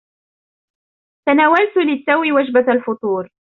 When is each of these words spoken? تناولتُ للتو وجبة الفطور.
تناولتُ 1.27 1.77
للتو 1.77 2.23
وجبة 2.35 2.73
الفطور. 2.73 3.29